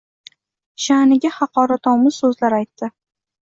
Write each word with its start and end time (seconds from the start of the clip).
Sha’niga 0.85 1.31
haqoratomuz 1.37 2.19
so‘zlar 2.25 2.59
aytdi. 2.63 2.93